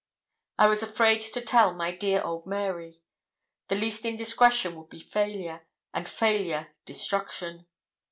I 0.57 0.65
was 0.65 0.81
afraid 0.81 1.21
to 1.21 1.41
tell 1.41 1.75
my 1.75 1.95
dear 1.95 2.23
old 2.23 2.47
Mary. 2.47 3.03
The 3.67 3.75
least 3.75 4.03
indiscretion 4.03 4.75
would 4.77 4.89
be 4.89 4.99
failure, 4.99 5.67
and 5.93 6.09
failure 6.09 6.69
destruction. 6.85 7.67